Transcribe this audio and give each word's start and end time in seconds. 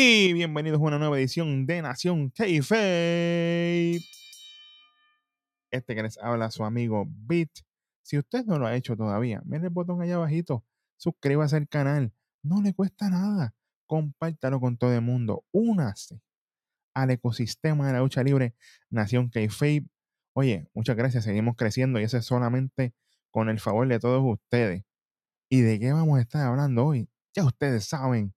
Y 0.00 0.32
bienvenidos 0.32 0.80
a 0.80 0.84
una 0.84 0.98
nueva 1.00 1.18
edición 1.18 1.66
de 1.66 1.82
Nación 1.82 2.30
Keife. 2.30 3.96
Este 5.72 5.96
que 5.96 6.02
les 6.04 6.16
habla 6.18 6.52
su 6.52 6.62
amigo 6.62 7.04
Bit. 7.08 7.50
Si 8.02 8.16
usted 8.16 8.44
no 8.44 8.60
lo 8.60 8.68
ha 8.68 8.76
hecho 8.76 8.96
todavía, 8.96 9.42
mire 9.44 9.64
el 9.64 9.70
botón 9.70 10.00
allá 10.00 10.14
abajito. 10.14 10.64
Suscríbase 10.98 11.56
al 11.56 11.66
canal. 11.66 12.12
No 12.44 12.62
le 12.62 12.74
cuesta 12.74 13.10
nada. 13.10 13.56
Compártalo 13.88 14.60
con 14.60 14.76
todo 14.76 14.94
el 14.94 15.00
mundo. 15.00 15.44
Únase 15.50 16.22
al 16.94 17.10
ecosistema 17.10 17.88
de 17.88 17.94
la 17.94 17.98
lucha 17.98 18.22
libre 18.22 18.54
Nación 18.90 19.30
Keife. 19.30 19.84
Oye, 20.32 20.68
muchas 20.74 20.94
gracias. 20.94 21.24
Seguimos 21.24 21.56
creciendo 21.56 21.98
y 21.98 22.04
eso 22.04 22.18
es 22.18 22.24
solamente 22.24 22.94
con 23.32 23.48
el 23.48 23.58
favor 23.58 23.88
de 23.88 23.98
todos 23.98 24.22
ustedes. 24.24 24.84
¿Y 25.50 25.62
de 25.62 25.80
qué 25.80 25.92
vamos 25.92 26.18
a 26.18 26.22
estar 26.22 26.46
hablando 26.46 26.86
hoy? 26.86 27.08
Ya 27.34 27.44
ustedes 27.44 27.86
saben 27.86 28.32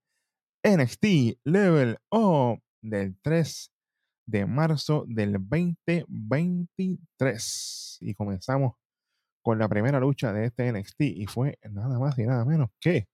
NXT 0.64 1.40
Level 1.44 1.98
Up 2.10 2.62
del 2.80 3.18
3 3.20 3.72
de 4.26 4.46
marzo 4.46 5.04
del 5.08 5.32
2023. 5.32 7.98
Y 8.00 8.14
comenzamos 8.14 8.74
con 9.42 9.58
la 9.58 9.68
primera 9.68 9.98
lucha 9.98 10.32
de 10.32 10.44
este 10.46 10.72
NXT 10.72 11.00
y 11.00 11.26
fue 11.26 11.58
nada 11.68 11.98
más 11.98 12.16
y 12.18 12.24
nada 12.24 12.44
menos 12.44 12.70
que 12.80 13.08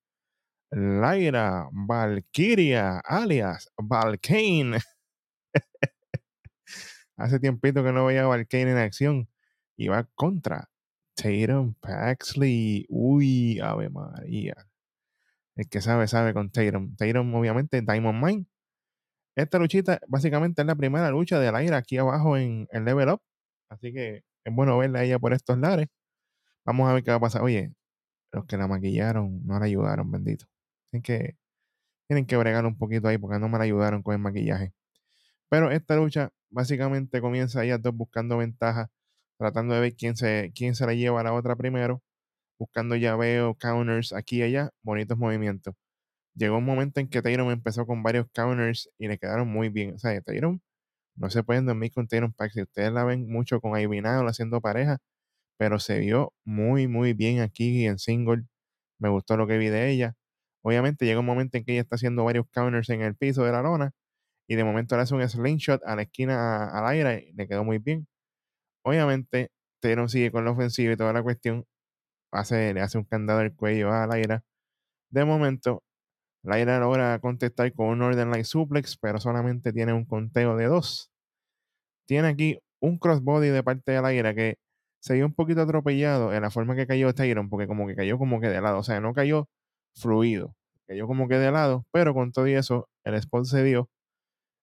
Lyra 0.71 1.67
Valkyria 1.73 2.99
alias 2.99 3.73
Valkane. 3.79 4.79
Hace 7.17 7.41
tiempito 7.41 7.83
que 7.83 7.93
no 7.93 8.05
veía 8.05 8.25
a 8.25 8.27
Valkane 8.27 8.73
en 8.73 8.77
acción 8.77 9.31
y 9.77 9.89
va 9.89 10.05
contra 10.15 10.69
Tatum 11.17 11.73
Paxley. 11.81 12.85
Uy, 12.91 13.59
Ave 13.61 13.89
María. 13.89 14.55
El 15.59 15.69
que 15.69 15.81
sabe, 15.81 16.07
sabe 16.07 16.35
con 16.35 16.51
Tatum. 16.51 16.95
Tatum, 16.97 17.35
obviamente, 17.35 17.83
Diamond 17.83 18.25
Mine. 18.25 18.47
Esta 19.37 19.59
luchita, 19.59 20.01
básicamente, 20.07 20.63
es 20.63 20.67
la 20.67 20.77
primera 20.77 21.11
lucha 21.11 21.41
de 21.41 21.51
la 21.51 21.77
aquí 21.77 21.99
abajo 21.99 22.37
en, 22.37 22.69
el 22.71 22.85
Level 22.85 23.09
Up. 23.09 23.23
Así 23.69 23.93
que 23.93 24.25
es 24.45 24.55
bueno 24.55 24.79
verla 24.79 25.01
a 25.01 25.05
ella 25.05 25.19
por 25.19 25.33
estos 25.33 25.59
lares. 25.59 25.89
Vamos 26.65 26.89
a 26.89 26.95
ver 26.95 27.03
qué 27.03 27.11
va 27.11 27.17
a 27.19 27.21
pasar. 27.21 27.43
Oye, 27.43 27.75
los 28.33 28.47
que 28.47 28.57
la 28.57 28.69
maquillaron 28.69 29.45
no 29.47 29.59
la 29.59 29.67
ayudaron, 29.67 30.11
bendito. 30.13 30.47
Así 30.87 31.03
que 31.03 31.37
tienen 32.09 32.27
que 32.27 32.37
bregar 32.37 32.67
un 32.67 32.79
poquito 32.79 33.09
ahí 33.09 33.19
porque 33.19 33.41
no 33.41 33.49
me 33.49 33.59
la 33.59 33.65
ayudaron 33.65 34.03
con 34.03 34.15
el 34.15 34.21
maquillaje. 34.21 34.75
Pero 35.51 35.73
esta 35.73 35.97
lucha 35.97 36.31
básicamente 36.51 37.21
comienza 37.21 37.65
ellas 37.65 37.83
dos 37.83 37.95
buscando 37.97 38.39
ventaja, 38.39 38.91
tratando 39.39 39.75
de 39.75 39.81
ver 39.81 39.97
quién 39.97 40.17
se, 40.17 40.53
quién 40.55 40.75
se 40.77 40.87
la 40.87 40.95
lleva 40.95 41.21
a 41.21 41.25
la 41.25 41.35
otra 41.35 41.57
primero 41.57 42.03
buscando 42.59 42.97
llaveo, 42.97 43.55
counters 43.55 44.13
aquí 44.13 44.39
y 44.39 44.43
allá, 44.43 44.71
bonitos 44.83 45.19
movimientos. 45.19 45.75
Llegó 46.35 46.59
un 46.59 46.65
momento 46.65 47.01
en 47.01 47.09
que 47.09 47.23
Tyron 47.23 47.51
empezó 47.53 47.87
con 47.87 48.03
varios 48.03 48.27
counters 48.33 48.91
y 48.99 49.09
le 49.09 49.19
quedaron 49.19 49.49
muy 49.49 49.71
bien. 49.71 49.95
O 49.95 49.99
sea, 49.99 50.21
Tyron 50.23 50.63
no 51.17 51.31
se 51.31 51.43
pueden 51.45 51.67
dormir 51.67 51.93
con 51.93 52.09
Pack. 52.09 52.53
Si 52.53 52.63
ustedes 52.63 52.93
la 52.93 53.05
ven 53.05 53.29
mucho 53.29 53.61
con 53.61 53.79
Ivy 53.79 54.03
haciendo 54.05 54.61
pareja, 54.61 54.99
pero 55.59 55.79
se 55.81 55.99
vio 56.01 56.35
muy, 56.45 56.89
muy 56.89 57.15
bien 57.15 57.41
aquí 57.41 57.87
en 57.87 57.99
single. 57.99 58.45
Me 58.99 59.09
gustó 59.11 59.37
lo 59.37 59.47
que 59.47 59.59
vi 59.59 59.69
de 59.69 59.91
ella. 59.91 60.17
Obviamente 60.63 61.07
llega 61.07 61.21
un 61.21 61.27
momento 61.27 61.59
en 61.59 61.65
que 61.65 61.73
ella 61.73 61.83
está 61.83 61.97
haciendo 61.97 62.25
varios 62.25 62.47
counters 62.53 62.91
en 62.91 63.03
el 63.03 63.17
piso 63.17 63.45
de 63.45 63.53
la 63.53 63.63
lona 63.63 63.93
y 64.49 64.57
de 64.57 64.65
momento 64.65 64.97
le 64.97 65.03
hace 65.03 65.15
un 65.15 65.29
slingshot 65.29 65.83
a 65.85 65.97
la 65.97 66.03
esquina 66.03 66.71
al 66.71 66.87
aire 66.89 67.29
y 67.31 67.35
le 67.35 67.49
quedó 67.49 67.65
muy 67.65 67.79
bien. 67.79 68.09
Obviamente, 68.85 69.51
Tyron 69.81 70.09
sigue 70.09 70.33
con 70.33 70.45
la 70.45 70.53
ofensiva 70.53 70.93
y 70.95 70.97
toda 70.97 71.13
la 71.13 71.23
cuestión 71.23 71.67
hace, 72.31 72.75
le 72.75 72.81
hace 72.81 72.99
un 72.99 73.05
candado 73.05 73.41
al 73.41 73.55
cuello 73.55 73.93
a 73.93 74.07
Laira. 74.07 74.45
De 75.11 75.25
momento, 75.25 75.83
Laira 76.43 76.81
logra 76.81 77.19
contestar 77.21 77.73
con 77.75 77.89
un 77.89 77.99
Northern 78.01 78.31
Light 78.31 78.45
Suplex, 78.47 78.97
pero 78.99 79.21
solamente 79.21 79.73
tiene 79.73 79.93
un 79.93 80.05
conteo 80.05 80.57
de 80.57 80.67
dos. 80.67 81.11
Tiene 82.07 82.29
aquí 82.29 82.59
un 82.81 82.99
crossbody 82.99 83.49
de 83.49 83.63
parte 83.63 83.93
de 83.93 84.03
Laira 84.03 84.35
que 84.35 84.59
se 85.01 85.15
vio 85.15 85.27
un 85.27 85.35
poquito 85.35 85.63
atropellado 85.63 86.33
en 86.35 86.43
la 86.43 86.51
forma 86.51 86.75
que 86.77 86.87
cayó 86.87 87.15
Tyron, 87.15 87.49
porque 87.51 87.67
como 87.67 87.87
que 87.87 87.97
cayó 87.97 88.19
como 88.19 88.41
que 88.41 88.49
de 88.49 88.61
lado, 88.61 88.79
o 88.79 88.83
sea, 88.83 89.01
no 89.01 89.15
cayó 89.15 89.49
fluido, 89.95 90.55
cayó 90.87 91.07
como 91.07 91.29
que 91.29 91.37
de 91.37 91.53
lado, 91.53 91.87
pero 91.93 92.15
con 92.15 92.33
todo 92.33 92.49
y 92.49 92.55
eso, 92.55 92.89
el 93.05 93.15
spot 93.15 93.45
se 93.47 93.63
dio. 93.65 93.91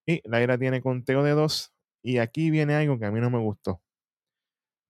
Y 0.08 0.22
Laira 0.30 0.58
tiene 0.58 0.82
conteo 0.82 1.24
de 1.24 1.32
dos. 1.32 1.74
Y 2.04 2.20
aquí 2.20 2.52
viene 2.52 2.76
algo 2.76 3.00
que 3.00 3.06
a 3.06 3.12
mí 3.12 3.20
no 3.20 3.30
me 3.32 3.40
gustó. 3.40 3.82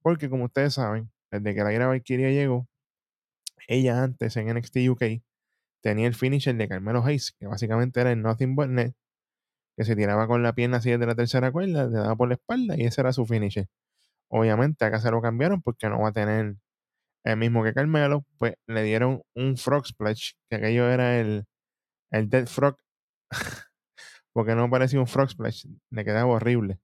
Porque 0.02 0.30
como 0.30 0.46
ustedes 0.46 0.74
saben, 0.76 1.12
desde 1.40 1.56
que 1.56 1.64
la 1.64 1.74
Ira 1.74 1.88
Valkyria 1.88 2.32
llegó, 2.32 2.68
ella 3.68 4.04
antes 4.04 4.38
en 4.38 4.54
NXT 4.54 4.78
UK 4.90 5.04
tenía 5.82 6.08
el 6.08 6.16
finisher 6.16 6.56
de 6.56 6.68
Carmelo 6.68 7.04
Hayes, 7.04 7.34
que 7.40 7.48
básicamente 7.48 8.02
era 8.02 8.12
el 8.12 8.22
Nothing 8.22 8.56
But 8.56 8.70
que 9.78 9.84
se 9.84 9.96
tiraba 9.96 10.28
con 10.28 10.42
la 10.42 10.54
pierna 10.54 10.78
así 10.78 10.92
desde 10.92 11.06
la 11.06 11.16
tercera 11.16 11.52
cuerda, 11.52 11.88
le 11.88 11.98
daba 11.98 12.16
por 12.16 12.30
la 12.30 12.36
espalda 12.36 12.76
y 12.78 12.86
ese 12.86 13.02
era 13.02 13.12
su 13.14 13.26
finisher. 13.26 13.68
Obviamente 14.30 14.86
acá 14.86 15.00
se 15.00 15.12
lo 15.12 15.22
cambiaron 15.22 15.62
porque 15.62 15.90
no 15.90 16.00
va 16.02 16.10
a 16.10 16.14
tener 16.14 16.56
el 17.26 17.38
mismo 17.38 17.64
que 17.64 17.74
Carmelo, 17.74 18.26
pues 18.38 18.56
le 18.68 18.84
dieron 18.84 19.24
un 19.36 19.58
Frog 19.58 19.88
Splash, 19.88 20.34
que 20.50 20.58
aquello 20.58 20.90
era 20.90 21.20
el, 21.20 21.46
el 22.12 22.30
Dead 22.30 22.48
Frog, 22.48 22.78
porque 24.34 24.56
no 24.56 24.70
parecía 24.70 25.00
un 25.00 25.08
Frog 25.08 25.30
Splash, 25.32 25.66
le 25.92 26.06
quedaba 26.06 26.28
horrible. 26.28 26.80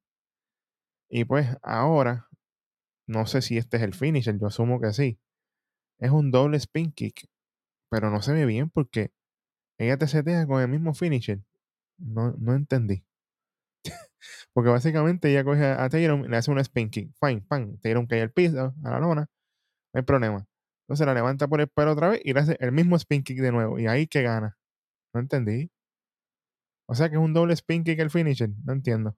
Y 1.10 1.26
pues 1.26 1.48
ahora 1.62 2.28
no 3.08 3.26
sé 3.26 3.42
si 3.42 3.58
este 3.58 3.78
es 3.78 3.84
el 3.84 3.94
finisher, 3.94 4.38
yo 4.40 4.48
asumo 4.48 4.80
que 4.80 4.94
sí. 4.94 5.20
Es 6.00 6.12
un 6.12 6.32
doble 6.32 6.58
spin 6.58 6.92
kick, 6.92 7.28
pero 7.90 8.10
no 8.10 8.22
se 8.22 8.34
ve 8.34 8.46
bien 8.46 8.70
porque 8.70 9.12
ella 9.80 9.98
te 9.98 10.08
setea 10.08 10.48
con 10.48 10.62
el 10.62 10.68
mismo 10.68 10.94
finisher. 10.94 11.42
No, 12.00 12.34
no 12.40 12.56
entendí. 12.56 13.06
porque 14.54 14.70
básicamente 14.70 15.32
ella 15.32 15.44
coge 15.44 15.66
a 15.66 15.90
Taylor 15.90 16.26
y 16.26 16.30
le 16.30 16.38
hace 16.38 16.52
un 16.52 16.60
spin 16.60 16.90
kick. 16.90 17.12
Fine, 17.20 17.42
pan. 17.42 17.80
Taylor 17.80 18.08
cae 18.08 18.22
al 18.22 18.32
piso, 18.32 18.76
a 18.84 18.90
la 18.90 19.00
lona. 19.00 19.30
No 19.94 20.00
hay 20.00 20.04
problema. 20.04 20.48
Entonces 20.88 21.08
la 21.08 21.14
levanta 21.14 21.48
por 21.48 21.62
el 21.62 21.68
pelo 21.70 21.94
otra 21.94 22.10
vez 22.10 22.22
y 22.24 22.34
le 22.34 22.40
hace 22.42 22.58
el 22.60 22.72
mismo 22.72 22.96
spin 22.98 23.24
kick 23.24 23.40
de 23.40 23.52
nuevo. 23.52 23.80
Y 23.80 23.88
ahí 23.88 24.08
que 24.08 24.24
gana. 24.24 24.58
No 25.14 25.22
entendí. 25.22 25.72
O 26.88 26.96
sea 26.96 27.10
que 27.10 27.16
es 27.16 27.22
un 27.22 27.34
doble 27.34 27.54
spin 27.54 27.84
kick 27.84 28.00
el 28.00 28.12
finisher. 28.12 28.50
No 28.66 28.74
entiendo 28.74 29.16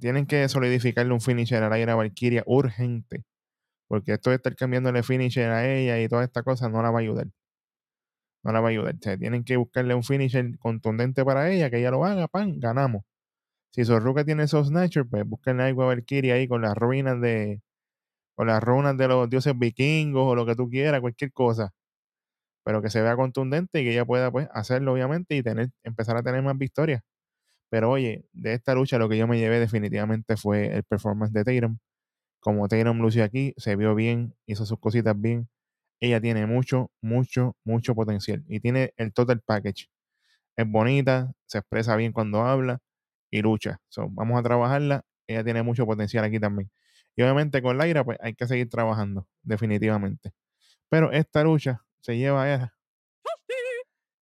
tienen 0.00 0.26
que 0.26 0.48
solidificarle 0.48 1.12
un 1.12 1.20
finisher 1.20 1.62
a 1.62 1.70
la 1.70 1.94
Valkyria 1.94 2.42
urgente. 2.46 3.24
Porque 3.88 4.14
esto 4.14 4.30
de 4.30 4.36
estar 4.36 4.56
cambiándole 4.56 5.02
finisher 5.02 5.50
a 5.50 5.68
ella 5.68 6.00
y 6.00 6.08
toda 6.08 6.24
esta 6.24 6.42
cosa 6.42 6.68
no 6.68 6.82
la 6.82 6.90
va 6.90 6.98
a 7.00 7.02
ayudar. 7.02 7.28
No 8.44 8.52
la 8.52 8.60
va 8.60 8.68
a 8.68 8.70
ayudar. 8.70 8.96
tienen 9.18 9.44
que 9.44 9.56
buscarle 9.56 9.94
un 9.94 10.02
finisher 10.04 10.56
contundente 10.58 11.24
para 11.24 11.50
ella, 11.50 11.68
que 11.70 11.78
ella 11.78 11.90
lo 11.90 12.04
haga, 12.04 12.28
pan, 12.28 12.58
ganamos. 12.60 13.02
Si 13.72 13.84
Sorruca 13.84 14.24
tiene 14.24 14.44
esos 14.44 14.68
snatchers, 14.68 15.08
pues 15.10 15.24
busquen 15.26 15.60
algo 15.60 15.84
a 15.84 15.86
Valkyria 15.86 16.34
ahí 16.34 16.48
con 16.48 16.62
las 16.62 16.76
ruinas 16.76 17.20
de. 17.20 17.62
con 18.36 18.48
las 18.48 18.62
runas 18.62 18.96
de 18.98 19.08
los 19.08 19.30
dioses 19.30 19.58
vikingos 19.58 20.24
o 20.26 20.34
lo 20.36 20.46
que 20.46 20.56
tú 20.56 20.68
quieras, 20.70 21.00
cualquier 21.00 21.32
cosa. 21.32 21.72
Pero 22.64 22.82
que 22.82 22.90
se 22.90 23.02
vea 23.02 23.16
contundente 23.16 23.80
y 23.80 23.84
que 23.84 23.92
ella 23.92 24.04
pueda 24.04 24.30
pues 24.30 24.48
hacerlo, 24.52 24.92
obviamente, 24.94 25.36
y 25.36 25.42
tener, 25.42 25.70
empezar 25.84 26.16
a 26.16 26.22
tener 26.22 26.42
más 26.42 26.58
victorias. 26.58 27.02
Pero 27.70 27.90
oye, 27.90 28.24
de 28.32 28.54
esta 28.54 28.74
lucha 28.74 28.98
lo 28.98 29.08
que 29.08 29.18
yo 29.18 29.26
me 29.26 29.38
llevé 29.38 29.60
definitivamente 29.60 30.36
fue 30.36 30.74
el 30.76 30.84
performance 30.84 31.32
de 31.32 31.44
Tatum. 31.44 31.78
Como 32.40 32.68
Tatum 32.68 33.00
lució 33.00 33.24
aquí, 33.24 33.54
se 33.56 33.76
vio 33.76 33.94
bien, 33.94 34.34
hizo 34.46 34.66
sus 34.66 34.78
cositas 34.78 35.20
bien. 35.20 35.48
Ella 36.00 36.20
tiene 36.20 36.46
mucho, 36.46 36.90
mucho, 37.00 37.56
mucho 37.64 37.94
potencial. 37.94 38.44
Y 38.48 38.60
tiene 38.60 38.92
el 38.96 39.12
total 39.12 39.40
package. 39.40 39.88
Es 40.56 40.66
bonita, 40.68 41.32
se 41.46 41.58
expresa 41.58 41.96
bien 41.96 42.12
cuando 42.12 42.42
habla 42.42 42.80
y 43.30 43.42
lucha. 43.42 43.80
vamos 44.10 44.38
a 44.38 44.42
trabajarla. 44.42 45.04
Ella 45.26 45.44
tiene 45.44 45.62
mucho 45.62 45.86
potencial 45.86 46.24
aquí 46.24 46.38
también. 46.40 46.70
Y 47.16 47.22
obviamente 47.22 47.62
con 47.62 47.78
Laira, 47.78 48.04
pues 48.04 48.18
hay 48.20 48.34
que 48.34 48.46
seguir 48.46 48.68
trabajando, 48.68 49.26
definitivamente. 49.42 50.32
Pero 50.88 51.12
esta 51.12 51.42
lucha 51.44 51.84
se 52.00 52.16
lleva 52.16 52.44
a 52.44 52.54
ella. 52.54 52.74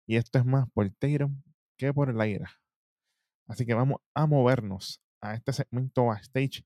Y 0.05 0.17
esto 0.17 0.39
es 0.39 0.45
más 0.45 0.69
por 0.73 0.89
Tatum 0.91 1.41
que 1.77 1.93
por 1.93 2.13
Laira. 2.13 2.62
Así 3.47 3.65
que 3.65 3.73
vamos 3.73 3.99
a 4.13 4.25
movernos 4.25 5.01
a 5.21 5.35
este 5.35 5.53
segmento 5.53 6.05
backstage 6.05 6.65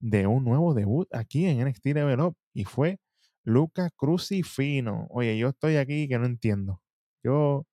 de 0.00 0.26
un 0.26 0.44
nuevo 0.44 0.74
debut 0.74 1.08
aquí 1.14 1.46
en 1.46 1.66
NXT 1.66 1.86
Level 1.86 2.20
Up 2.20 2.36
y 2.52 2.64
fue 2.64 3.00
Luca 3.44 3.90
Crucifino. 3.96 5.06
Oye, 5.10 5.36
yo 5.38 5.48
estoy 5.48 5.76
aquí 5.76 6.08
que 6.08 6.18
no 6.18 6.26
entiendo. 6.26 6.80
Yo 7.22 7.66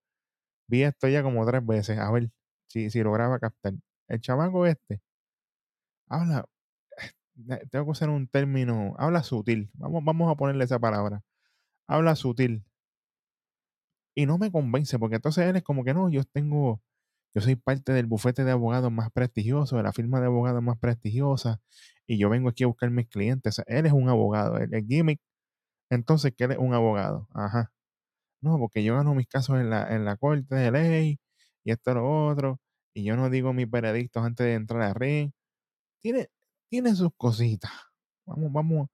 vi 0.67 0.83
esto 0.83 1.07
ya 1.07 1.23
como 1.23 1.45
tres 1.45 1.65
veces. 1.65 1.99
A 1.99 2.11
ver 2.11 2.31
si, 2.67 2.89
si 2.89 3.01
lograba 3.03 3.39
captar. 3.39 3.73
El 4.07 4.21
chamaco 4.21 4.65
este 4.65 5.01
habla, 6.11 6.45
eh, 7.49 7.67
tengo 7.71 7.85
que 7.85 7.91
usar 7.91 8.09
un 8.09 8.27
término, 8.27 8.95
habla 8.97 9.23
sutil. 9.23 9.71
Vamos, 9.73 10.03
vamos 10.03 10.31
a 10.31 10.35
ponerle 10.35 10.65
esa 10.65 10.79
palabra. 10.79 11.23
Habla 11.87 12.15
sutil. 12.15 12.65
Y 14.15 14.25
no 14.25 14.37
me 14.37 14.51
convence, 14.51 14.99
porque 14.99 15.15
entonces 15.15 15.45
él 15.45 15.55
es 15.55 15.63
como 15.63 15.83
que 15.83 15.93
no, 15.93 16.09
yo 16.09 16.23
tengo 16.25 16.81
yo 17.33 17.41
soy 17.41 17.55
parte 17.55 17.93
del 17.93 18.07
bufete 18.07 18.43
de 18.43 18.51
abogados 18.51 18.91
más 18.91 19.11
prestigioso, 19.11 19.77
de 19.77 19.83
la 19.83 19.93
firma 19.93 20.19
de 20.19 20.27
abogados 20.27 20.61
más 20.61 20.77
prestigiosa, 20.79 21.61
y 22.07 22.17
yo 22.17 22.29
vengo 22.29 22.49
aquí 22.49 22.63
a 22.63 22.67
buscar 22.67 22.89
mis 22.91 23.07
clientes. 23.07 23.61
él 23.67 23.85
es 23.85 23.93
un 23.93 24.09
abogado, 24.09 24.57
el, 24.57 24.85
gimmick. 24.87 25.21
Entonces, 25.89 26.33
¿qué 26.37 26.45
es 26.45 26.57
un 26.57 26.73
abogado? 26.73 27.27
Ajá. 27.33 27.71
No, 28.41 28.57
porque 28.59 28.83
yo 28.83 28.95
gano 28.95 29.15
mis 29.15 29.27
casos 29.27 29.59
en 29.59 29.69
la, 29.69 29.93
en 29.95 30.05
la 30.05 30.17
corte 30.17 30.55
de 30.55 30.71
ley 30.71 31.19
y 31.63 31.71
esto 31.71 31.93
lo 31.93 32.27
otro. 32.27 32.59
y 32.93 33.03
yo 33.03 33.15
no 33.17 33.29
digo 33.29 33.53
mis 33.53 33.69
veredictos 33.69 34.25
antes 34.25 34.45
de 34.45 34.55
entrar 34.55 34.81
a 34.83 34.93
ring, 34.93 35.31
tiene, 36.01 36.29
tiene 36.69 36.95
sus 36.95 37.11
cositas. 37.17 37.71
Vamos, 38.25 38.51
vamos, 38.53 38.89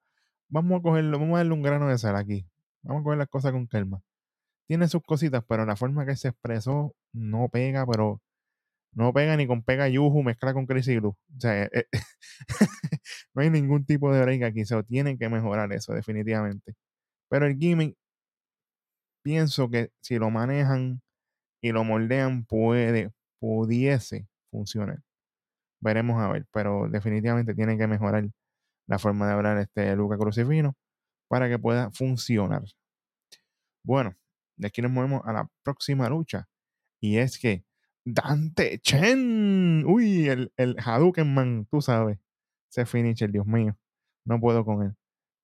vamos 0.49 0.79
a 0.79 0.83
cogerlo, 0.83 1.19
vamos 1.19 1.35
a 1.35 1.37
darle 1.39 1.53
un 1.53 1.63
grano 1.63 1.87
de 1.89 1.97
sal 1.97 2.15
aquí. 2.15 2.47
Vamos 2.83 3.01
a 3.01 3.03
coger 3.03 3.19
las 3.19 3.29
cosas 3.29 3.51
con 3.53 3.67
calma. 3.67 4.01
Tiene 4.67 4.87
sus 4.89 5.03
cositas, 5.03 5.43
pero 5.47 5.65
la 5.65 5.75
forma 5.75 6.05
que 6.05 6.15
se 6.15 6.29
expresó 6.29 6.95
no 7.13 7.49
pega, 7.49 7.85
pero 7.87 8.21
no 8.93 9.13
pega 9.13 9.37
ni 9.37 9.47
con 9.47 9.63
pega 9.63 9.87
yuju 9.89 10.23
mezcla 10.23 10.53
con 10.53 10.65
Crazy 10.65 10.95
Glue. 10.95 11.09
O 11.09 11.39
sea, 11.39 11.63
eh, 11.65 11.69
eh, 11.73 11.99
no 13.33 13.41
hay 13.41 13.49
ningún 13.49 13.85
tipo 13.85 14.13
de 14.13 14.21
break 14.21 14.43
aquí. 14.43 14.65
Se 14.65 14.81
tienen 14.83 15.17
que 15.17 15.29
mejorar 15.29 15.71
eso, 15.73 15.93
definitivamente. 15.93 16.75
Pero 17.29 17.45
el 17.47 17.57
gimmick, 17.57 17.95
pienso 19.23 19.69
que 19.69 19.91
si 20.01 20.17
lo 20.17 20.29
manejan 20.31 21.01
y 21.61 21.71
lo 21.71 21.83
moldean, 21.83 22.45
puede, 22.45 23.11
pudiese 23.39 24.27
funcionar. 24.51 24.99
Veremos 25.81 26.21
a 26.21 26.29
ver, 26.31 26.45
pero 26.51 26.89
definitivamente 26.89 27.53
tienen 27.55 27.77
que 27.77 27.87
mejorar 27.87 28.27
la 28.87 28.99
forma 28.99 29.27
de 29.27 29.33
hablar 29.33 29.57
este 29.59 29.95
Luca 29.95 30.17
Crucifino 30.17 30.75
para 31.29 31.49
que 31.49 31.59
pueda 31.59 31.91
funcionar. 31.91 32.63
Bueno, 33.83 34.15
de 34.57 34.67
aquí 34.67 34.81
nos 34.81 34.91
movemos 34.91 35.21
a 35.25 35.33
la 35.33 35.49
próxima 35.63 36.09
lucha. 36.09 36.47
Y 37.01 37.17
es 37.19 37.39
que 37.39 37.63
Dante 38.09 38.79
Chen, 38.79 39.83
uy, 39.85 40.29
el, 40.29 40.53
el 40.55 40.77
Hadouken 40.79 41.33
Man, 41.33 41.67
tú 41.69 41.81
sabes, 41.81 42.17
ese 42.71 42.85
finisher, 42.85 43.29
Dios 43.29 43.45
mío, 43.45 43.77
no 44.25 44.39
puedo 44.39 44.63
con 44.63 44.81
él. 44.81 44.95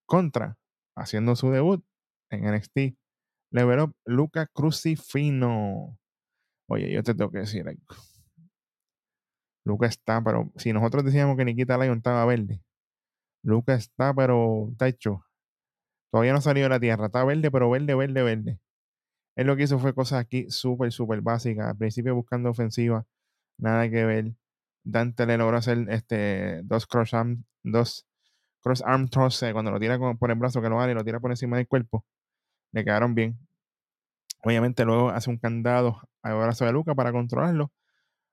Contra, 0.07 0.57
haciendo 0.95 1.35
su 1.35 1.51
debut 1.51 1.83
en 2.31 2.45
NXT, 2.55 2.97
Level 3.51 3.79
Up, 3.81 3.95
Luca 4.05 4.47
Crucifino. 4.47 5.99
Oye, 6.69 6.89
yo 6.93 7.03
te 7.03 7.13
tengo 7.13 7.31
que 7.31 7.39
decir. 7.39 7.65
Luca 9.65 9.87
está, 9.87 10.23
pero 10.23 10.49
si 10.55 10.71
nosotros 10.71 11.03
decíamos 11.03 11.35
que 11.35 11.43
Nikita 11.43 11.77
Lyon 11.77 11.97
estaba 11.97 12.25
verde, 12.25 12.61
Luca 13.43 13.73
está, 13.75 14.13
pero 14.13 14.69
está 14.71 14.87
hecho. 14.87 15.25
Todavía 16.13 16.31
no 16.31 16.39
salió 16.39 16.63
de 16.63 16.69
la 16.69 16.79
tierra, 16.79 17.07
está 17.07 17.25
verde, 17.25 17.51
pero 17.51 17.69
verde, 17.69 17.93
verde, 17.93 18.23
verde. 18.23 18.59
Él 19.35 19.47
lo 19.47 19.55
que 19.55 19.63
hizo 19.63 19.79
fue 19.79 19.93
cosas 19.93 20.19
aquí 20.19 20.49
súper, 20.49 20.91
súper 20.91 21.21
básicas. 21.21 21.67
Al 21.67 21.77
principio 21.77 22.15
buscando 22.15 22.49
ofensiva, 22.49 23.05
nada 23.57 23.89
que 23.89 24.05
ver. 24.05 24.33
Dante 24.83 25.25
le 25.25 25.37
logró 25.37 25.57
hacer 25.57 25.87
este, 25.89 26.61
dos 26.63 26.87
cross 26.87 27.13
arm, 27.13 27.43
dos 27.63 28.05
cross 28.61 28.83
arm 28.85 29.07
thrusts 29.09 29.51
cuando 29.53 29.71
lo 29.71 29.79
tira 29.79 29.97
por 29.99 30.31
el 30.31 30.37
brazo 30.37 30.61
que 30.61 30.69
lo 30.69 30.77
vale 30.77 30.91
y 30.93 30.95
lo 30.95 31.03
tira 31.03 31.19
por 31.19 31.31
encima 31.31 31.57
del 31.57 31.67
cuerpo. 31.67 32.05
Le 32.73 32.83
quedaron 32.83 33.15
bien. 33.15 33.37
Obviamente 34.43 34.85
luego 34.85 35.09
hace 35.09 35.29
un 35.29 35.37
candado 35.37 36.01
al 36.21 36.35
brazo 36.35 36.65
de 36.65 36.73
Luca 36.73 36.95
para 36.95 37.11
controlarlo. 37.11 37.71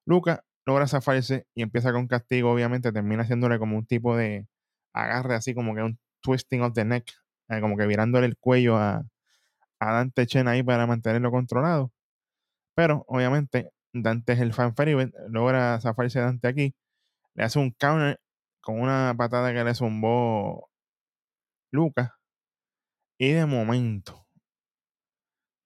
Luca 0.06 0.44
logra 0.66 0.86
zafarse 0.88 1.46
y 1.54 1.62
empieza 1.62 1.92
con 1.92 2.08
castigo. 2.08 2.52
Obviamente 2.52 2.92
termina 2.92 3.22
haciéndole 3.22 3.58
como 3.58 3.76
un 3.76 3.86
tipo 3.86 4.16
de 4.16 4.46
agarre 4.92 5.34
así 5.36 5.54
como 5.54 5.74
que 5.74 5.82
un 5.82 5.98
twisting 6.20 6.62
of 6.62 6.74
the 6.74 6.84
neck, 6.84 7.10
eh, 7.48 7.60
como 7.60 7.76
que 7.76 7.86
virándole 7.86 8.26
el 8.26 8.36
cuello 8.38 8.76
a, 8.76 9.04
a 9.80 9.92
Dante 9.92 10.26
Chen 10.26 10.48
ahí 10.48 10.62
para 10.62 10.86
mantenerlo 10.86 11.30
controlado. 11.30 11.92
Pero 12.76 13.04
obviamente 13.08 13.72
Dante 13.92 14.34
es 14.34 14.40
el 14.40 14.52
fan 14.52 14.74
favorite, 14.76 15.12
logra 15.28 15.80
zafarse 15.80 16.20
Dante 16.20 16.48
aquí, 16.48 16.74
le 17.34 17.44
hace 17.44 17.58
un 17.58 17.72
counter 17.72 18.20
con 18.60 18.80
una 18.80 19.14
patada 19.16 19.52
que 19.52 19.64
le 19.64 19.74
zumbó 19.74 20.70
Lucas. 21.72 22.12
Y 23.18 23.32
de 23.32 23.46
momento, 23.46 24.26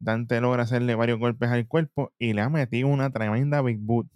Dante 0.00 0.40
logra 0.40 0.64
hacerle 0.64 0.94
varios 0.94 1.19
golpes 1.19 1.50
al 1.50 1.66
cuerpo 1.66 2.12
y 2.19 2.32
le 2.32 2.43
ha 2.43 2.49
metido 2.49 2.88
una 2.88 3.11
tremenda 3.11 3.62
Big 3.62 3.78
Boot. 3.81 4.08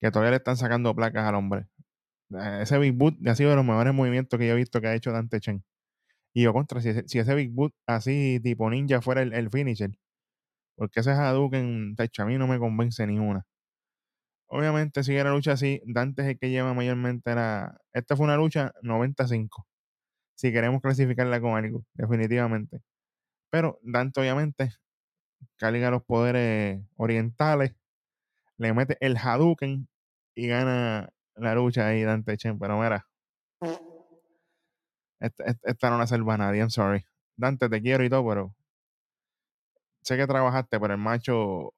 Que 0.00 0.10
todavía 0.10 0.30
le 0.30 0.36
están 0.38 0.56
sacando 0.56 0.94
placas 0.94 1.26
al 1.26 1.34
hombre. 1.34 1.66
Ese 2.60 2.78
Big 2.78 2.94
Boot 2.94 3.16
ha 3.26 3.34
sido 3.34 3.50
de 3.50 3.56
los 3.56 3.64
mejores 3.64 3.92
movimientos 3.94 4.38
que 4.38 4.46
yo 4.46 4.54
he 4.54 4.56
visto 4.56 4.80
que 4.80 4.88
ha 4.88 4.94
hecho 4.94 5.12
Dante 5.12 5.40
Chen. 5.40 5.64
Y 6.32 6.42
yo 6.44 6.52
contra, 6.52 6.80
si, 6.80 6.90
ese 6.90 7.34
Big 7.34 7.50
Boot 7.50 7.74
así 7.86 8.40
tipo 8.42 8.70
ninja 8.70 9.00
fuera 9.00 9.22
el, 9.22 9.50
finisher, 9.50 9.90
porque 10.76 11.00
ese 11.00 11.12
Hadouken, 11.12 11.96
tacho, 11.96 12.22
a 12.22 12.26
mí 12.26 12.38
no 12.38 12.46
me 12.46 12.58
convence 12.58 13.06
ni 13.06 13.18
una. 13.18 13.44
Obviamente 14.48 15.04
sigue 15.04 15.22
la 15.24 15.30
lucha 15.30 15.52
así, 15.52 15.80
Dante 15.86 16.22
es 16.22 16.28
el 16.28 16.38
que 16.38 16.50
lleva 16.50 16.74
mayormente 16.74 17.34
la... 17.34 17.80
Esta 17.92 18.16
fue 18.16 18.24
una 18.24 18.36
lucha 18.36 18.72
95, 18.82 19.66
si 20.36 20.52
queremos 20.52 20.82
clasificarla 20.82 21.40
con 21.40 21.56
algo, 21.56 21.84
definitivamente. 21.94 22.80
Pero 23.50 23.78
Dante 23.82 24.20
obviamente 24.20 24.72
carga 25.56 25.90
los 25.90 26.04
poderes 26.04 26.82
orientales, 26.96 27.74
le 28.58 28.72
mete 28.74 28.96
el 29.00 29.16
Hadouken 29.16 29.88
y 30.34 30.48
gana 30.48 31.10
la 31.36 31.54
lucha 31.54 31.88
ahí 31.88 32.02
Dante 32.02 32.36
Chen, 32.36 32.58
pero 32.58 32.78
mira, 32.80 33.06
esta, 35.20 35.90
no 35.90 35.98
la 35.98 36.06
salva 36.06 36.34
a 36.34 36.38
nadie, 36.38 36.60
I'm 36.60 36.70
sorry. 36.70 37.04
Dante, 37.36 37.68
te 37.68 37.80
quiero 37.82 38.04
y 38.04 38.10
todo, 38.10 38.26
pero 38.28 38.54
sé 40.02 40.16
que 40.16 40.26
trabajaste, 40.26 40.80
pero 40.80 40.94
el 40.94 41.00
macho 41.00 41.74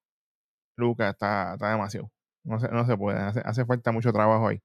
Lucas 0.77 1.13
está, 1.13 1.55
está 1.55 1.71
demasiado. 1.71 2.11
No 2.45 2.61
se, 2.61 2.69
no 2.69 2.87
se 2.87 2.97
puede, 2.97 3.19
hace, 3.19 3.65
falta 3.65 3.93
mucho 3.93 4.13
trabajo 4.13 4.49
ahí. 4.49 4.61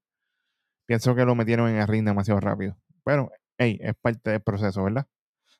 Pienso 0.88 1.16
que 1.16 1.26
lo 1.26 1.36
metieron 1.36 1.70
en 1.70 1.78
el 1.78 1.88
ring 1.88 2.06
demasiado 2.06 2.40
rápido. 2.40 2.78
Pero, 3.04 3.32
hey, 3.58 3.78
es 3.82 3.96
parte 3.96 4.32
del 4.32 4.42
proceso, 4.42 4.84
¿verdad? 4.84 5.08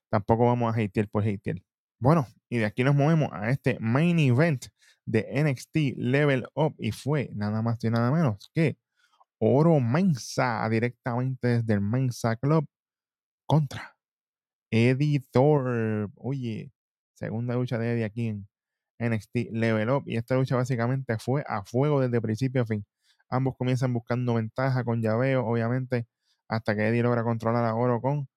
Tampoco 0.10 0.46
vamos 0.46 0.76
a 0.76 0.82
hatear 0.82 1.10
por 1.10 1.24
hatear. 1.24 1.58
Bueno, 2.00 2.28
y 2.50 2.58
de 2.58 2.66
aquí 2.66 2.84
nos 2.84 2.96
movemos 2.96 3.30
a 3.34 3.50
este 3.50 3.78
main 3.80 4.20
event 4.20 4.68
de 5.06 5.28
NXT 5.44 5.98
Level 5.98 6.48
Up 6.54 6.76
y 6.80 6.92
fue 6.92 7.30
nada 7.34 7.62
más 7.62 7.84
y 7.84 7.90
nada 7.90 8.12
menos 8.12 8.52
que 8.54 8.78
Oro 9.40 9.80
Mensa 9.80 10.68
directamente 10.70 11.48
desde 11.48 11.74
el 11.74 11.82
Mensa 11.82 12.36
Club 12.36 12.68
contra 13.48 13.96
Eddie 14.72 15.22
Thorpe. 15.32 16.14
Oye, 16.18 16.72
segunda 17.16 17.56
lucha 17.56 17.78
de 17.80 17.94
Eddie 17.94 18.06
aquí 18.06 18.28
en 18.28 18.48
NXT 19.00 19.52
Level 19.52 19.90
Up. 19.90 20.04
Y 20.08 20.18
esta 20.18 20.36
lucha 20.36 20.56
básicamente 20.56 21.18
fue 21.20 21.44
a 21.48 21.64
fuego 21.64 22.02
desde 22.02 22.22
principio 22.22 22.64
a 22.64 22.66
fin. 22.66 22.86
Ambos 23.30 23.56
comienzan 23.58 23.94
buscando 23.94 24.36
ventaja 24.36 24.84
con 24.84 25.02
llaveo, 25.02 25.46
obviamente, 25.46 26.08
hasta 26.48 26.76
que 26.76 26.88
Eddie 26.88 27.04
logra 27.04 27.24
controlar 27.24 27.66
a 27.66 27.76
Oro 27.76 28.02
con 28.02 28.28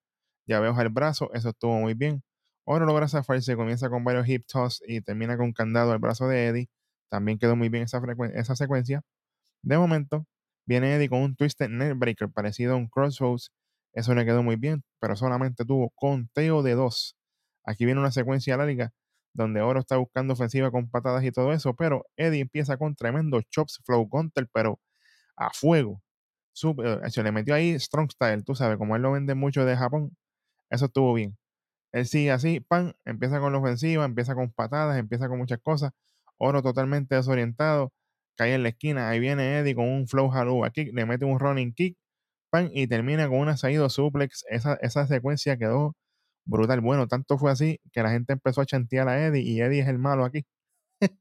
llaveos 0.47 0.79
al 0.79 0.91
brazo. 0.91 1.33
Eso 1.35 1.51
estuvo 1.51 1.79
muy 1.81 1.95
bien. 1.95 2.23
Oro 2.65 2.87
logra 2.87 3.09
zafarse, 3.09 3.57
comienza 3.57 3.91
con 3.91 4.05
varios 4.05 4.29
hip 4.29 4.45
toss 4.47 4.83
y 4.87 5.01
termina 5.03 5.37
con 5.37 5.53
candado 5.53 5.93
al 5.93 5.99
brazo 5.99 6.29
de 6.29 6.47
Eddie. 6.49 6.71
También 7.11 7.39
quedó 7.39 7.57
muy 7.57 7.69
bien 7.69 7.85
esa, 7.85 8.03
esa 8.35 8.57
secuencia. 8.57 9.03
De 9.63 9.79
momento, 9.79 10.27
viene 10.67 10.95
Eddie 10.97 11.09
con 11.09 11.21
un 11.23 11.37
Twisted 11.37 11.69
Neckbreaker 11.71 12.31
parecido 12.31 12.75
a 12.75 12.77
un 12.77 12.89
Crossroads 12.89 13.53
eso 13.93 14.15
le 14.15 14.25
quedó 14.25 14.43
muy 14.43 14.57
bien, 14.57 14.83
pero 15.01 15.17
solamente 15.17 15.65
tuvo 15.65 15.91
conteo 15.91 16.63
de 16.63 16.75
dos. 16.75 17.17
Aquí 17.65 17.85
viene 17.85 18.01
una 18.01 18.13
secuencia 18.13 18.57
larga 18.57 18.93
donde 19.33 19.61
Oro 19.63 19.81
está 19.81 19.97
buscando 19.97 20.33
ofensiva 20.35 20.71
con 20.71 20.91
patadas 20.91 21.25
y 21.25 21.33
todo 21.33 21.53
eso, 21.53 21.75
pero 21.75 22.07
Eddie 22.17 22.41
empieza 22.43 22.77
con 22.77 22.95
tremendo 22.97 23.41
chops 23.43 23.81
flow 23.85 24.09
counter, 24.09 24.49
pero 24.53 24.81
a 25.37 25.51
fuego. 25.51 26.03
Super, 26.53 27.11
se 27.11 27.23
le 27.23 27.33
metió 27.33 27.55
ahí 27.55 27.79
strong 27.79 28.11
style, 28.11 28.45
tú 28.45 28.55
sabes, 28.55 28.79
como 28.79 28.97
él 28.97 29.03
lo 29.03 29.13
vende 29.13 29.35
mucho 29.35 29.65
de 29.65 29.77
Japón, 29.77 30.17
eso 30.71 30.87
estuvo 30.87 31.15
bien. 31.15 31.37
Él 31.93 32.07
sigue 32.07 32.33
así, 32.33 32.61
pan, 32.61 32.95
empieza 33.05 33.41
con 33.41 33.53
la 33.53 33.59
ofensiva, 33.59 34.05
empieza 34.05 34.35
con 34.35 34.53
patadas, 34.53 34.99
empieza 34.99 35.29
con 35.29 35.39
muchas 35.39 35.61
cosas. 35.61 35.93
Oro 36.39 36.63
totalmente 36.63 37.15
desorientado, 37.17 37.93
cae 38.37 38.55
en 38.55 38.63
la 38.65 38.71
esquina, 38.71 39.09
ahí 39.09 39.21
viene 39.21 39.59
Eddie 39.61 39.75
con 39.75 39.89
un 39.89 40.09
flow 40.09 40.33
halou 40.33 40.65
aquí, 40.65 40.87
le 40.93 41.07
mete 41.07 41.25
un 41.25 41.39
running 41.41 41.73
kick 41.75 41.97
y 42.73 42.87
termina 42.89 43.29
con 43.29 43.39
una 43.39 43.57
saída 43.57 43.89
suplex. 43.89 44.45
Esa, 44.49 44.75
esa 44.83 45.07
secuencia 45.07 45.57
quedó 45.57 45.95
brutal. 46.45 46.81
Bueno, 46.81 47.07
tanto 47.09 47.39
fue 47.39 47.51
así 47.51 47.81
que 47.93 48.03
la 48.03 48.11
gente 48.11 48.33
empezó 48.33 48.61
a 48.63 48.67
chantear 48.67 49.09
a 49.09 49.27
Eddie 49.27 49.43
y 49.43 49.61
Eddie 49.61 49.81
es 49.81 49.89
el 49.89 49.99
malo 49.99 50.25
aquí. 50.25 50.45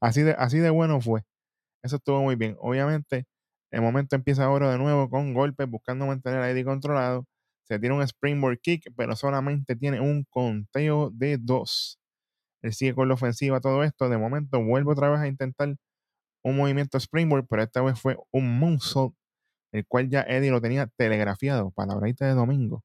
así, 0.00 0.22
de, 0.22 0.32
así 0.32 0.58
de 0.58 0.70
bueno 0.70 1.00
fue. 1.00 1.22
Eso 1.82 1.96
estuvo 1.96 2.22
muy 2.22 2.36
bien. 2.36 2.56
Obviamente, 2.60 3.26
el 3.72 3.82
momento 3.82 4.16
empieza 4.16 4.44
ahora 4.44 4.70
de 4.72 4.78
nuevo 4.78 5.10
con 5.10 5.34
golpes, 5.34 5.68
buscando 5.68 6.06
mantener 6.06 6.40
a 6.42 6.50
Eddie 6.50 6.64
controlado. 6.64 7.26
Se 7.64 7.78
tiene 7.78 7.96
un 7.96 8.02
springboard 8.02 8.58
kick, 8.60 8.92
pero 8.96 9.16
solamente 9.16 9.76
tiene 9.76 10.00
un 10.00 10.24
conteo 10.30 11.10
de 11.12 11.38
dos. 11.38 11.98
Él 12.62 12.74
sigue 12.74 12.94
con 12.94 13.08
la 13.08 13.14
ofensiva, 13.14 13.60
todo 13.60 13.84
esto. 13.84 14.08
De 14.08 14.18
momento 14.18 14.62
vuelve 14.64 14.92
otra 14.92 15.10
vez 15.10 15.20
a 15.20 15.28
intentar 15.28 15.76
un 16.44 16.56
movimiento 16.56 16.98
springboard, 16.98 17.46
pero 17.48 17.62
esta 17.62 17.82
vez 17.82 18.00
fue 18.00 18.16
un 18.32 18.58
moonsault 18.58 19.14
el 19.72 19.86
cual 19.86 20.08
ya 20.08 20.22
Eddie 20.22 20.50
lo 20.50 20.60
tenía 20.60 20.86
telegrafiado, 20.96 21.70
palabradita 21.70 22.26
de 22.26 22.34
domingo. 22.34 22.84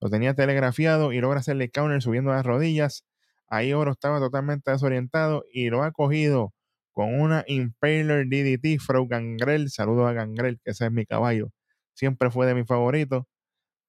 Lo 0.00 0.10
tenía 0.10 0.34
telegrafiado 0.34 1.12
y 1.12 1.20
logra 1.20 1.40
hacerle 1.40 1.70
counter 1.70 2.02
subiendo 2.02 2.30
las 2.32 2.44
rodillas. 2.46 3.04
Ahí 3.48 3.72
Oro 3.72 3.92
estaba 3.92 4.18
totalmente 4.18 4.70
desorientado 4.70 5.44
y 5.52 5.70
lo 5.70 5.82
ha 5.82 5.92
cogido 5.92 6.54
con 6.92 7.20
una 7.20 7.44
Impaler 7.46 8.26
DDT 8.26 8.80
Frau 8.80 9.06
Gangrel. 9.06 9.70
Saludo 9.70 10.06
a 10.06 10.12
Gangrel, 10.12 10.60
que 10.64 10.70
ese 10.72 10.86
es 10.86 10.92
mi 10.92 11.04
caballo. 11.06 11.50
Siempre 11.94 12.30
fue 12.30 12.46
de 12.46 12.54
mi 12.54 12.64
favorito. 12.64 13.26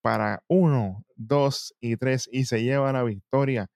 Para 0.01 0.43
uno, 0.47 1.05
dos 1.15 1.75
y 1.79 1.95
tres 1.97 2.27
y 2.31 2.45
se 2.45 2.63
lleva 2.63 2.91
la 2.91 3.03
victoria. 3.03 3.67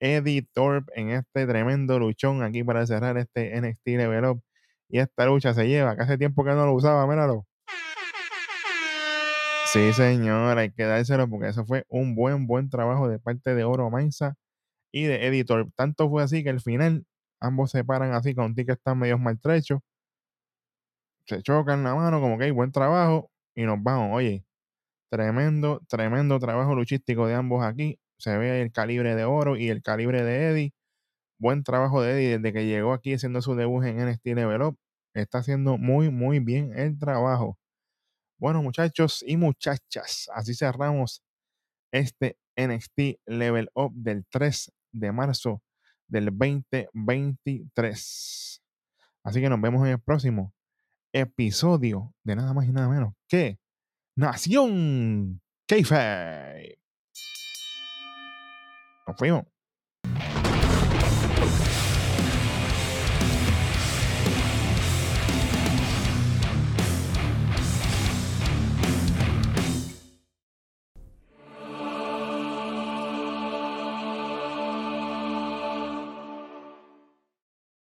Eddie 0.00 0.46
Thorpe 0.52 0.92
en 0.94 1.10
este 1.10 1.46
tremendo 1.46 1.98
luchón 1.98 2.42
aquí 2.42 2.64
para 2.64 2.86
cerrar 2.86 3.16
este 3.18 3.60
NXT 3.60 3.86
Level 3.86 4.24
Up. 4.26 4.42
Y 4.88 4.98
esta 5.00 5.26
lucha 5.26 5.54
se 5.54 5.68
lleva, 5.68 5.96
que 5.96 6.02
hace 6.02 6.18
tiempo 6.18 6.44
que 6.44 6.50
no 6.50 6.66
lo 6.66 6.74
usaba, 6.74 7.06
míralo. 7.06 7.46
Sí, 9.72 9.92
señor, 9.92 10.58
hay 10.58 10.72
que 10.72 10.82
dárselo 10.84 11.28
porque 11.28 11.48
eso 11.48 11.64
fue 11.64 11.84
un 11.88 12.16
buen, 12.16 12.48
buen 12.48 12.68
trabajo 12.70 13.08
de 13.08 13.20
parte 13.20 13.54
de 13.54 13.62
Oro 13.62 13.88
Mansa 13.88 14.34
y 14.92 15.04
de 15.04 15.26
Editor. 15.28 15.70
Tanto 15.76 16.10
fue 16.10 16.24
así 16.24 16.42
que 16.42 16.50
al 16.50 16.60
final 16.60 17.06
ambos 17.40 17.70
se 17.70 17.84
paran 17.84 18.12
así 18.12 18.34
con 18.34 18.54
ti 18.56 18.66
que 18.66 18.72
están 18.72 18.98
medio 18.98 19.18
maltrechos. 19.18 19.80
Se 21.26 21.42
chocan 21.42 21.84
la 21.84 21.94
mano, 21.94 22.20
como 22.20 22.36
que 22.36 22.44
hay 22.46 22.50
buen 22.50 22.72
trabajo 22.72 23.30
y 23.54 23.62
nos 23.62 23.82
vamos. 23.82 24.10
Oye, 24.12 24.44
tremendo, 25.10 25.80
tremendo 25.88 26.38
trabajo 26.40 26.74
luchístico 26.74 27.26
de 27.28 27.34
ambos 27.34 27.64
aquí. 27.64 27.98
Se 28.18 28.36
ve 28.38 28.62
el 28.62 28.72
calibre 28.72 29.14
de 29.16 29.24
Oro 29.24 29.56
y 29.56 29.68
el 29.70 29.82
calibre 29.82 30.24
de 30.24 30.50
Eddie. 30.50 30.74
Buen 31.38 31.64
trabajo 31.64 32.02
de 32.02 32.12
Eddie 32.14 32.38
desde 32.38 32.52
que 32.52 32.66
llegó 32.66 32.92
aquí 32.94 33.14
haciendo 33.14 33.42
su 33.42 33.54
debut 33.56 33.84
en 33.84 34.00
NXT 34.08 34.26
Level 34.28 34.62
Up. 34.62 34.78
Está 35.14 35.38
haciendo 35.38 35.78
muy, 35.78 36.10
muy 36.10 36.40
bien 36.40 36.72
el 36.78 36.98
trabajo. 36.98 37.58
Bueno, 38.40 38.62
muchachos 38.62 39.22
y 39.26 39.36
muchachas, 39.36 40.30
así 40.34 40.54
cerramos 40.54 41.22
este 41.92 42.38
NXT 42.56 43.20
Level 43.26 43.68
Up 43.74 43.92
del 43.94 44.24
3 44.30 44.72
de 44.92 45.12
marzo 45.12 45.62
del 46.08 46.34
2023. 46.34 48.62
Así 49.24 49.42
que 49.42 49.50
nos 49.50 49.60
vemos 49.60 49.82
en 49.82 49.88
el 49.92 50.00
próximo 50.00 50.54
episodio 51.12 52.14
de 52.24 52.36
nada 52.36 52.54
más 52.54 52.64
y 52.64 52.72
nada 52.72 52.88
menos 52.88 53.12
que 53.28 53.58
Nación 54.16 55.42
Keife. 55.66 56.78
Nos 59.06 59.18
fuimos. 59.18 59.44